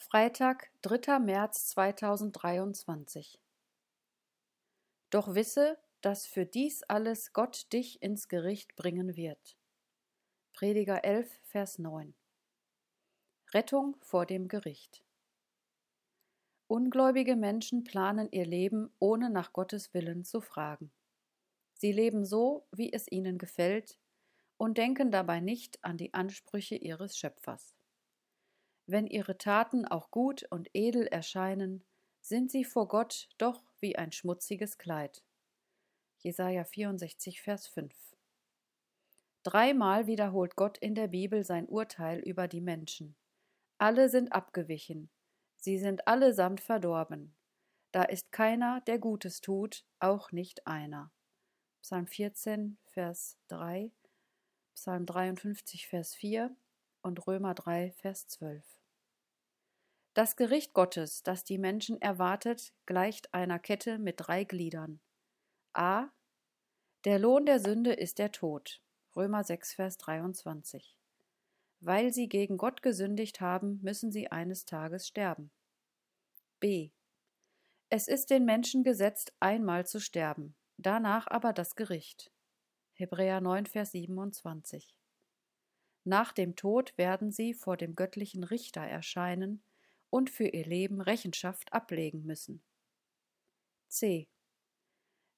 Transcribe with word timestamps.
Freitag, 0.00 0.70
3. 0.82 1.18
März 1.18 1.66
2023 1.70 3.40
Doch 5.10 5.34
wisse, 5.34 5.76
dass 6.00 6.24
für 6.24 6.46
dies 6.46 6.84
alles 6.84 7.32
Gott 7.32 7.70
dich 7.72 8.00
ins 8.00 8.28
Gericht 8.28 8.76
bringen 8.76 9.16
wird. 9.16 9.58
Prediger 10.54 11.04
11, 11.04 11.28
Vers 11.42 11.80
9 11.80 12.14
Rettung 13.52 13.96
vor 14.00 14.24
dem 14.24 14.46
Gericht 14.46 15.02
Ungläubige 16.68 17.34
Menschen 17.34 17.82
planen 17.82 18.30
ihr 18.30 18.46
Leben, 18.46 18.94
ohne 19.00 19.30
nach 19.30 19.52
Gottes 19.52 19.92
Willen 19.94 20.24
zu 20.24 20.40
fragen. 20.40 20.92
Sie 21.74 21.90
leben 21.90 22.24
so, 22.24 22.68
wie 22.70 22.92
es 22.92 23.10
ihnen 23.10 23.36
gefällt, 23.36 23.98
und 24.58 24.78
denken 24.78 25.10
dabei 25.10 25.40
nicht 25.40 25.84
an 25.84 25.96
die 25.96 26.14
Ansprüche 26.14 26.76
ihres 26.76 27.18
Schöpfers. 27.18 27.77
Wenn 28.90 29.06
ihre 29.06 29.36
Taten 29.36 29.84
auch 29.84 30.10
gut 30.10 30.44
und 30.48 30.70
edel 30.72 31.06
erscheinen, 31.06 31.84
sind 32.22 32.50
sie 32.50 32.64
vor 32.64 32.88
Gott 32.88 33.28
doch 33.36 33.62
wie 33.80 33.96
ein 33.96 34.12
schmutziges 34.12 34.78
Kleid. 34.78 35.22
Jesaja 36.20 36.64
64, 36.64 37.42
Vers 37.42 37.66
5. 37.66 37.92
Dreimal 39.42 40.06
wiederholt 40.06 40.56
Gott 40.56 40.78
in 40.78 40.94
der 40.94 41.08
Bibel 41.08 41.44
sein 41.44 41.68
Urteil 41.68 42.20
über 42.20 42.48
die 42.48 42.62
Menschen. 42.62 43.14
Alle 43.76 44.08
sind 44.08 44.32
abgewichen, 44.32 45.10
sie 45.56 45.76
sind 45.76 46.08
allesamt 46.08 46.62
verdorben. 46.62 47.36
Da 47.92 48.04
ist 48.04 48.32
keiner, 48.32 48.80
der 48.86 48.98
Gutes 48.98 49.42
tut, 49.42 49.84
auch 49.98 50.32
nicht 50.32 50.66
einer. 50.66 51.12
Psalm 51.82 52.06
14, 52.06 52.78
Vers 52.86 53.36
3, 53.48 53.92
Psalm 54.72 55.04
53, 55.04 55.88
Vers 55.88 56.14
4 56.14 56.56
und 57.02 57.26
Römer 57.26 57.54
3, 57.54 57.92
Vers 57.92 58.26
12. 58.28 58.64
Das 60.14 60.36
Gericht 60.36 60.72
Gottes, 60.74 61.22
das 61.22 61.44
die 61.44 61.58
Menschen 61.58 62.00
erwartet, 62.02 62.72
gleicht 62.86 63.32
einer 63.32 63.58
Kette 63.58 63.98
mit 63.98 64.16
drei 64.18 64.44
Gliedern. 64.44 65.00
A. 65.74 66.08
Der 67.04 67.18
Lohn 67.18 67.46
der 67.46 67.60
Sünde 67.60 67.92
ist 67.92 68.18
der 68.18 68.32
Tod. 68.32 68.82
Römer 69.14 69.44
6, 69.44 69.74
Vers 69.74 69.96
23. 69.98 70.96
Weil 71.80 72.12
sie 72.12 72.28
gegen 72.28 72.56
Gott 72.56 72.82
gesündigt 72.82 73.40
haben, 73.40 73.78
müssen 73.82 74.10
sie 74.10 74.32
eines 74.32 74.64
Tages 74.64 75.06
sterben. 75.06 75.52
B. 76.58 76.90
Es 77.88 78.08
ist 78.08 78.30
den 78.30 78.44
Menschen 78.44 78.82
gesetzt, 78.82 79.32
einmal 79.40 79.86
zu 79.86 80.00
sterben, 80.00 80.56
danach 80.76 81.28
aber 81.28 81.52
das 81.52 81.76
Gericht. 81.76 82.32
Hebräer 82.94 83.40
9, 83.40 83.66
Vers 83.66 83.92
27. 83.92 84.94
Nach 86.08 86.32
dem 86.32 86.56
Tod 86.56 86.96
werden 86.96 87.32
sie 87.32 87.52
vor 87.52 87.76
dem 87.76 87.94
göttlichen 87.94 88.42
Richter 88.42 88.80
erscheinen 88.80 89.62
und 90.08 90.30
für 90.30 90.48
ihr 90.48 90.64
Leben 90.64 91.02
Rechenschaft 91.02 91.70
ablegen 91.74 92.24
müssen. 92.24 92.62
C. 93.88 94.26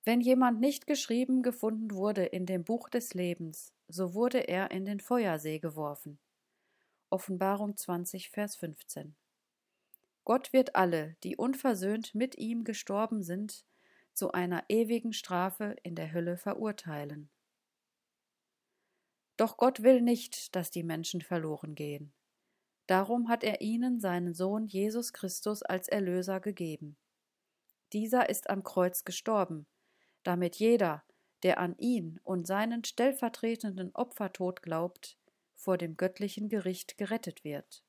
Wenn 0.05 0.21
jemand 0.21 0.61
nicht 0.61 0.87
geschrieben 0.87 1.43
gefunden 1.43 1.91
wurde 1.91 2.25
in 2.25 2.47
dem 2.47 2.63
Buch 2.63 2.89
des 2.89 3.15
Lebens, 3.15 3.73
so 3.89 4.15
wurde 4.15 4.47
er 4.47 4.71
in 4.71 4.85
den 4.85 5.01
Feuersee 5.01 5.59
geworfen. 5.59 6.21
Offenbarung 7.11 7.77
20, 7.77 8.31
Vers 8.31 8.55
15. 8.55 9.17
Gott 10.23 10.53
wird 10.53 10.77
alle, 10.77 11.17
die 11.25 11.37
unversöhnt 11.37 12.15
mit 12.15 12.39
ihm 12.39 12.63
gestorben 12.63 13.25
sind, 13.25 13.65
zu 14.13 14.31
einer 14.31 14.63
ewigen 14.69 15.15
Strafe 15.15 15.75
in 15.83 15.97
der 15.97 16.13
Hölle 16.13 16.37
verurteilen. 16.37 17.29
Doch 19.41 19.57
Gott 19.57 19.83
will 19.83 20.03
nicht, 20.03 20.55
dass 20.55 20.71
die 20.71 20.83
Menschen 20.83 21.23
verloren 21.23 21.75
gehen. 21.75 22.13
Darum 22.87 23.31
hat 23.31 23.43
er 23.43 23.63
ihnen 23.63 23.99
seinen 23.99 24.35
Sohn 24.35 24.67
Jesus 24.67 25.15
Christus 25.15 25.63
als 25.63 25.89
Erlöser 25.89 26.41
gegeben. 26.41 26.99
Dieser 27.95 28.29
ist 28.29 28.51
am 28.51 28.63
Kreuz 28.63 29.03
gestorben, 29.05 29.67
damit 30.25 30.57
jeder, 30.57 31.05
der 31.43 31.59
an 31.59 31.75
ihn 31.79 32.21
und 32.23 32.47
seinen 32.47 32.85
stellvertretenden 32.85 33.95
Opfertod 33.95 34.61
glaubt, 34.61 35.17
vor 35.55 35.79
dem 35.79 35.97
göttlichen 35.97 36.51
Gericht 36.51 36.99
gerettet 36.99 37.43
wird. 37.43 37.83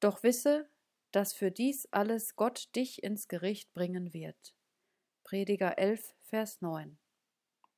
Doch 0.00 0.22
wisse, 0.22 0.70
dass 1.10 1.34
für 1.34 1.50
dies 1.50 1.84
alles 1.90 2.34
Gott 2.34 2.74
dich 2.74 3.02
ins 3.02 3.28
Gericht 3.28 3.74
bringen 3.74 4.14
wird. 4.14 4.54
Prediger 5.22 5.76
11, 5.76 6.14
Vers 6.22 6.62
9 6.62 6.96